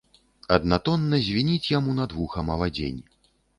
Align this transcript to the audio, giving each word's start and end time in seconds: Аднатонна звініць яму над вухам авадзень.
Аднатонна 0.55 1.19
звініць 1.27 1.71
яму 1.77 1.95
над 2.01 2.17
вухам 2.19 2.53
авадзень. 2.57 3.01